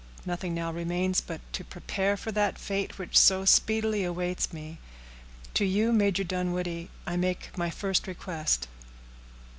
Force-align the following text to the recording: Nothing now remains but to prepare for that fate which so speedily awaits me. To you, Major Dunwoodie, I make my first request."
Nothing 0.25 0.55
now 0.55 0.71
remains 0.73 1.21
but 1.21 1.41
to 1.53 1.63
prepare 1.63 2.17
for 2.17 2.31
that 2.31 2.57
fate 2.57 2.97
which 2.97 3.15
so 3.15 3.45
speedily 3.45 4.03
awaits 4.03 4.51
me. 4.51 4.79
To 5.53 5.63
you, 5.63 5.93
Major 5.93 6.23
Dunwoodie, 6.23 6.89
I 7.05 7.17
make 7.17 7.55
my 7.55 7.69
first 7.69 8.07
request." 8.07 8.67